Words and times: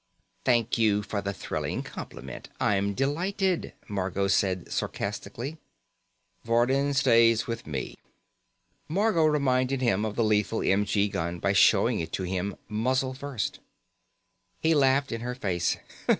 "Thank 0.45 0.79
you 0.79 1.03
for 1.03 1.21
the 1.21 1.31
thrilling 1.31 1.83
compliment. 1.83 2.49
I'm 2.59 2.95
delighted," 2.95 3.73
Margot 3.87 4.29
said 4.29 4.71
sarcastically. 4.71 5.59
"Vardin 6.43 6.95
stays 6.95 7.45
with 7.45 7.67
me." 7.67 7.99
Margot 8.87 9.25
reminded 9.25 9.83
him 9.83 10.03
of 10.03 10.15
the 10.15 10.23
lethal 10.23 10.63
m.g. 10.63 11.07
gun 11.09 11.37
by 11.37 11.53
showing 11.53 11.99
it 11.99 12.11
to 12.13 12.23
him, 12.23 12.55
muzzle 12.67 13.13
first. 13.13 13.59
He 14.59 14.73
laughed 14.73 15.11
in 15.11 15.21
her 15.21 15.35
face. 15.35 15.77